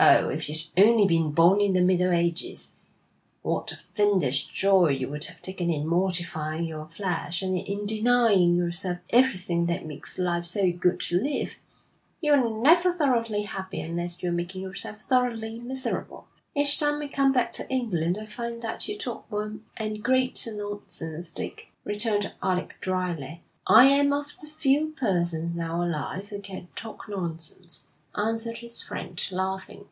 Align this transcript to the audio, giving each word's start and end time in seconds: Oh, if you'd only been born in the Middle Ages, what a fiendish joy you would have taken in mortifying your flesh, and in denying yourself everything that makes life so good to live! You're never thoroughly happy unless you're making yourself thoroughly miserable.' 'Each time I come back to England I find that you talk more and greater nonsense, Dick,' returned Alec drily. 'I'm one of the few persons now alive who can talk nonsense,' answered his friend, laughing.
Oh, 0.00 0.28
if 0.28 0.48
you'd 0.48 0.62
only 0.76 1.06
been 1.08 1.32
born 1.32 1.60
in 1.60 1.72
the 1.72 1.80
Middle 1.82 2.12
Ages, 2.12 2.70
what 3.42 3.72
a 3.72 3.78
fiendish 3.94 4.46
joy 4.46 4.90
you 4.90 5.08
would 5.08 5.24
have 5.24 5.42
taken 5.42 5.70
in 5.70 5.88
mortifying 5.88 6.66
your 6.66 6.86
flesh, 6.86 7.42
and 7.42 7.52
in 7.58 7.84
denying 7.84 8.54
yourself 8.54 8.98
everything 9.10 9.66
that 9.66 9.86
makes 9.86 10.16
life 10.16 10.44
so 10.44 10.70
good 10.70 11.00
to 11.00 11.20
live! 11.20 11.56
You're 12.20 12.62
never 12.62 12.92
thoroughly 12.92 13.42
happy 13.42 13.80
unless 13.80 14.22
you're 14.22 14.30
making 14.30 14.62
yourself 14.62 14.98
thoroughly 15.00 15.58
miserable.' 15.58 16.28
'Each 16.54 16.78
time 16.78 17.02
I 17.02 17.08
come 17.08 17.32
back 17.32 17.50
to 17.54 17.68
England 17.68 18.18
I 18.22 18.26
find 18.26 18.62
that 18.62 18.86
you 18.86 18.96
talk 18.96 19.28
more 19.32 19.54
and 19.78 20.00
greater 20.00 20.54
nonsense, 20.54 21.30
Dick,' 21.32 21.72
returned 21.82 22.32
Alec 22.40 22.74
drily. 22.80 23.42
'I'm 23.66 24.10
one 24.10 24.20
of 24.20 24.36
the 24.36 24.46
few 24.46 24.90
persons 24.96 25.56
now 25.56 25.82
alive 25.82 26.28
who 26.28 26.38
can 26.40 26.68
talk 26.76 27.08
nonsense,' 27.08 27.84
answered 28.16 28.58
his 28.58 28.82
friend, 28.82 29.28
laughing. 29.30 29.84